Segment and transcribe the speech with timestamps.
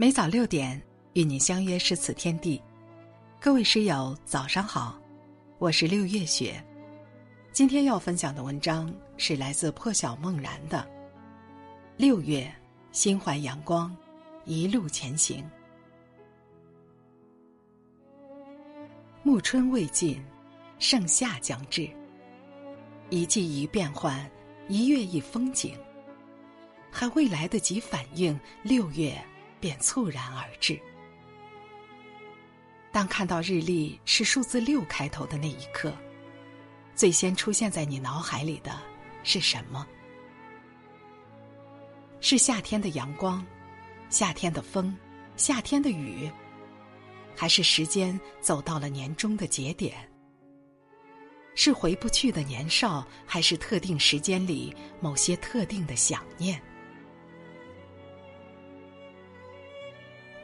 [0.00, 0.80] 每早六点
[1.12, 2.58] 与你相约诗词天地，
[3.38, 4.98] 各位诗友早上好，
[5.58, 6.58] 我是六月雪。
[7.52, 10.78] 今天要分享的文章是来自破晓梦然的
[11.98, 12.50] 《六月
[12.92, 13.94] 心怀阳光，
[14.46, 15.44] 一路前行》。
[19.22, 20.18] 暮春未尽，
[20.78, 21.86] 盛夏将至。
[23.10, 24.26] 一季一变换，
[24.66, 25.76] 一月一风景，
[26.90, 29.14] 还未来得及反应，六月。
[29.60, 30.80] 便猝然而至。
[32.90, 35.94] 当看到日历是数字六开头的那一刻，
[36.96, 38.80] 最先出现在你脑海里的
[39.22, 39.86] 是什么？
[42.20, 43.46] 是夏天的阳光，
[44.08, 44.96] 夏天的风，
[45.36, 46.30] 夏天的雨，
[47.36, 49.96] 还是时间走到了年终的节点？
[51.54, 56.60] 是回不去的年少，还是特定时间里某些特定的想念？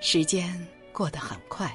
[0.00, 1.74] 时间过得很快，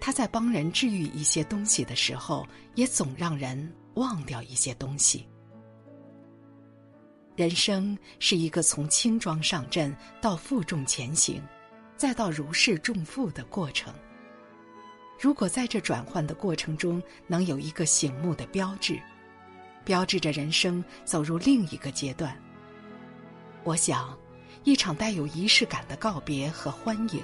[0.00, 5.26] 他在帮人治愈一些东西的时候，也总让人忘掉一些东西。
[7.34, 11.42] 人生是一个从轻装上阵到负重前行，
[11.96, 13.92] 再到如释重负的过程。
[15.18, 19.00] 如果在这转换的过程中能有一个醒目的标志，
[19.84, 22.36] 标志着人生走入另一个阶段，
[23.64, 24.21] 我想。
[24.64, 27.22] 一场带有仪式感的告别和欢迎，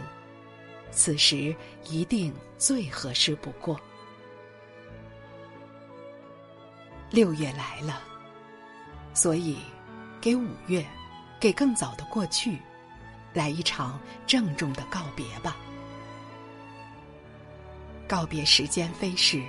[0.91, 1.55] 此时
[1.89, 3.81] 一定最合适不过。
[7.11, 8.03] 六月来了，
[9.15, 9.59] 所以
[10.21, 10.85] 给五月，
[11.39, 12.59] 给更早的过去，
[13.33, 15.57] 来一场郑重的告别吧。
[18.09, 19.43] 告别时间飞逝，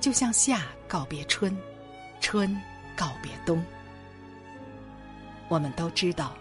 [0.00, 1.56] 就像夏告别春，
[2.20, 2.60] 春
[2.96, 3.64] 告别冬。
[5.48, 6.36] 我们都知道。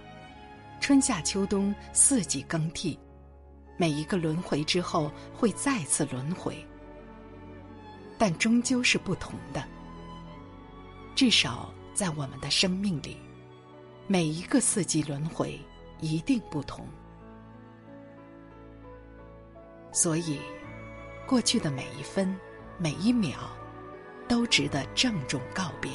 [0.88, 2.98] 春夏秋冬四季更替，
[3.76, 6.66] 每一个轮回之后会再次轮回，
[8.18, 9.62] 但终究是不同的。
[11.14, 13.18] 至少在我们的生命里，
[14.08, 15.60] 每一个四季轮回
[16.00, 16.88] 一定不同。
[19.92, 20.40] 所以，
[21.28, 22.34] 过去的每一分、
[22.78, 23.36] 每一秒，
[24.26, 25.92] 都值得郑重告别。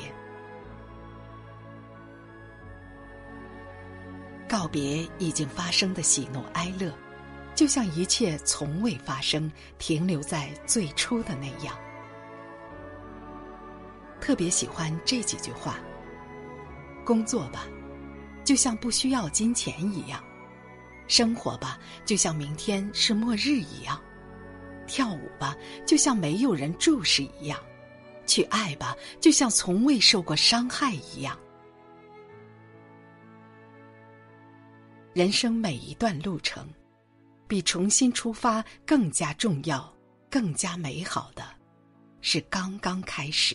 [4.53, 6.93] 告别已经发生的喜怒哀乐，
[7.55, 11.75] 就像一切从未发生、停留在最初的那样。
[14.21, 15.79] 特别喜欢这几句话：
[17.03, 17.65] 工作吧，
[18.45, 20.21] 就像不需要金钱一样；
[21.09, 23.97] 生活吧，就像明天是末日一样；
[24.87, 27.59] 跳舞吧，就像没有人注视一样；
[28.27, 31.39] 去爱吧，就像从未受过伤害一样。
[35.15, 36.67] 人生每一段路程，
[37.47, 39.93] 比重新出发更加重要、
[40.31, 41.45] 更加美好的，
[42.23, 43.55] 是刚刚开始。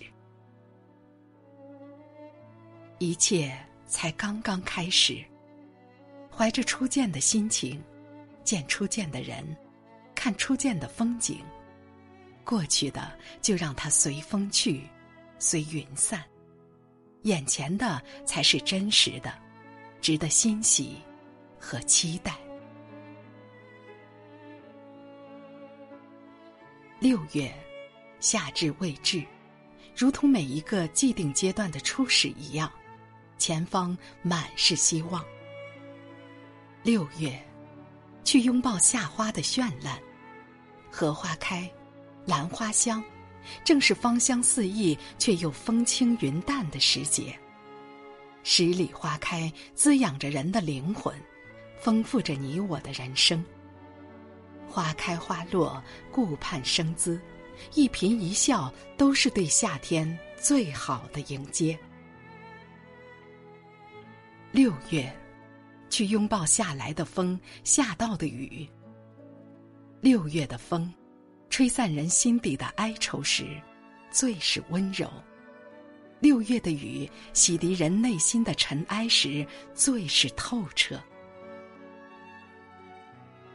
[2.99, 3.51] 一切
[3.87, 5.25] 才刚刚开始，
[6.31, 7.83] 怀着初见的心情，
[8.43, 9.43] 见初见的人，
[10.13, 11.39] 看初见的风景，
[12.43, 14.87] 过去的就让它随风去，
[15.39, 16.23] 随云散，
[17.23, 19.33] 眼前的才是真实的，
[20.01, 20.97] 值得欣喜。
[21.67, 22.33] 和期待。
[26.97, 27.53] 六月，
[28.21, 29.21] 夏至未至，
[29.93, 32.71] 如同每一个既定阶段的初始一样，
[33.37, 35.21] 前方满是希望。
[36.83, 37.37] 六月，
[38.23, 39.99] 去拥抱夏花的绚烂，
[40.89, 41.69] 荷花开，
[42.25, 43.03] 兰花香，
[43.65, 47.37] 正是芳香四溢却又风轻云淡的时节。
[48.43, 51.13] 十里花开，滋养着人的灵魂。
[51.79, 53.43] 丰富着你我的人生。
[54.69, 57.19] 花开花落，顾盼生姿，
[57.73, 61.77] 一颦一笑都是对夏天最好的迎接。
[64.51, 65.11] 六月，
[65.89, 68.67] 去拥抱夏来的风，下到的雨。
[70.01, 70.93] 六月的风，
[71.49, 73.45] 吹散人心底的哀愁时，
[74.11, 75.07] 最是温柔；
[76.19, 81.01] 六月的雨，洗涤人内心的尘埃时，最是透彻。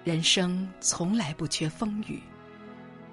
[0.05, 2.21] 人生从来不缺风雨，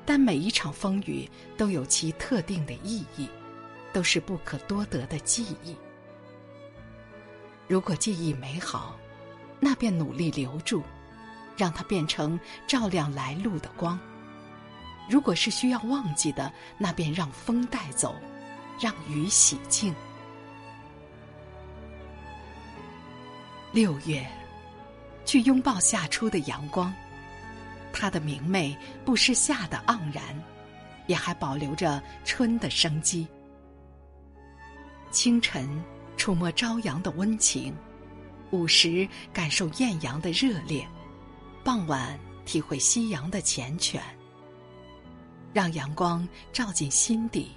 [0.05, 3.29] 但每一场风雨都有其特定的意义，
[3.93, 5.75] 都是不可多得的记忆。
[7.67, 8.97] 如果记忆美好，
[9.59, 10.81] 那便努力留住，
[11.55, 13.95] 让它变成照亮来路的光；
[15.07, 18.15] 如果是需要忘记的，那便让风带走，
[18.81, 19.93] 让雨洗净。
[23.71, 24.27] 六月
[25.29, 26.91] 去拥抱夏初的阳光。
[27.93, 30.23] 它的明媚不失夏的盎然，
[31.05, 33.27] 也还保留着春的生机。
[35.11, 35.69] 清晨
[36.17, 37.71] 触摸朝阳的温情，
[38.49, 40.83] 午时感受艳阳的热烈，
[41.63, 43.99] 傍晚体会夕阳的缱绻。
[45.53, 47.51] 让阳光照进心底，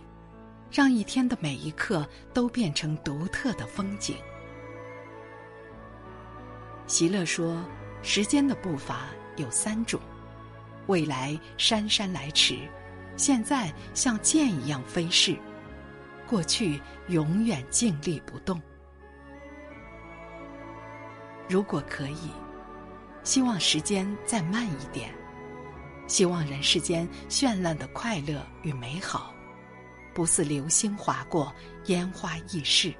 [0.70, 4.14] 让一天的每一刻都变成独特的风景。
[6.87, 7.64] 席勒说
[8.02, 9.06] ：“时间的步伐
[9.37, 10.00] 有三种，
[10.87, 12.58] 未来姗姗来迟，
[13.17, 15.37] 现在像箭一样飞逝，
[16.26, 18.61] 过去永远静立不动。
[21.49, 22.31] 如果可以，
[23.23, 25.12] 希望时间再慢一点。”
[26.08, 29.32] 希望人世间绚烂的快乐与美好，
[30.12, 31.55] 不似流星划过，
[31.87, 32.93] 烟花易逝。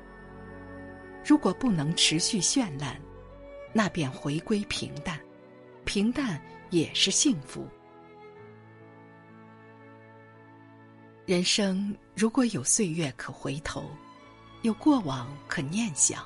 [1.23, 2.99] 如果不能持续绚烂，
[3.73, 5.19] 那便回归平淡，
[5.85, 6.41] 平淡
[6.71, 7.67] 也是幸福。
[11.25, 13.89] 人生如果有岁月可回头，
[14.63, 16.25] 有过往可念想，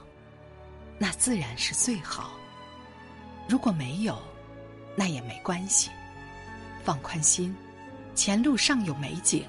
[0.99, 2.33] 那自然是最好。
[3.49, 4.21] 如果没有，
[4.97, 5.91] 那也没关系。
[6.83, 7.55] 放宽心，
[8.15, 9.45] 前路尚有美景，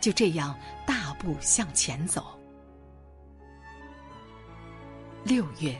[0.00, 2.40] 就这样大步向前走。
[5.24, 5.78] 六月，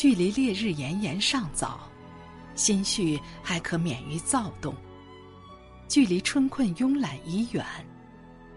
[0.00, 1.78] 距离烈日炎炎尚早，
[2.54, 4.72] 心绪还可免于躁动；
[5.88, 7.62] 距离春困慵懒已远，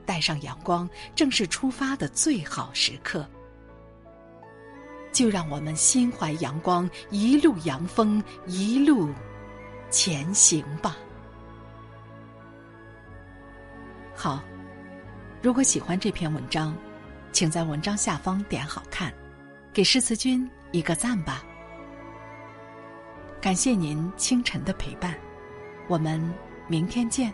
[0.06, 3.28] 带上阳光正是出发的最好时刻。
[5.12, 9.10] 就让我们心怀阳光，一路阳风，一路
[9.90, 10.96] 前行吧。
[14.16, 14.42] 好，
[15.42, 16.74] 如果喜欢这篇文章，
[17.34, 19.14] 请在文章下方点好看，
[19.74, 21.46] 给诗词君一个赞吧。
[23.40, 25.16] 感谢您清晨的陪伴，
[25.88, 26.34] 我们
[26.68, 27.34] 明天见。